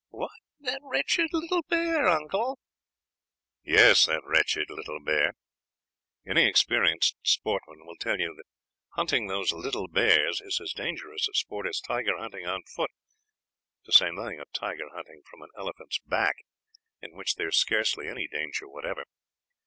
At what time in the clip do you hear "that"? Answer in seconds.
0.61-0.81, 4.07-4.23, 8.35-8.47